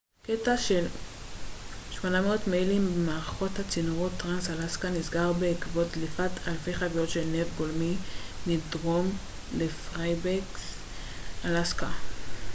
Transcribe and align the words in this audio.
קטע 0.23 0.57
של 0.57 0.85
800 1.91 2.47
מיילים 2.47 2.81
ממערכת 2.97 3.59
הצינורות 3.59 4.11
טרנס-אלסקה 4.17 4.89
נסגר 4.89 5.33
בעקבות 5.33 5.87
דליפת 5.97 6.29
אלפי 6.47 6.73
חביות 6.73 7.09
של 7.09 7.27
נפט 7.33 7.57
גולמי 7.57 7.95
מדרום 8.47 9.09
לפיירבנקס 9.57 10.75
אלסקה 11.45 11.89